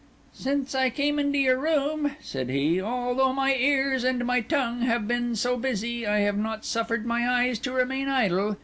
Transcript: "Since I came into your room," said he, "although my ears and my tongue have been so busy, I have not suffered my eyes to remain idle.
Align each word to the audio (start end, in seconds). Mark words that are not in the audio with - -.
"Since 0.33 0.73
I 0.73 0.89
came 0.89 1.19
into 1.19 1.37
your 1.37 1.59
room," 1.59 2.15
said 2.23 2.49
he, 2.49 2.81
"although 2.81 3.33
my 3.33 3.53
ears 3.53 4.03
and 4.03 4.25
my 4.25 4.39
tongue 4.41 4.81
have 4.81 5.07
been 5.07 5.35
so 5.35 5.57
busy, 5.57 6.07
I 6.07 6.21
have 6.21 6.37
not 6.39 6.65
suffered 6.65 7.05
my 7.05 7.29
eyes 7.29 7.59
to 7.59 7.71
remain 7.71 8.09
idle. 8.09 8.57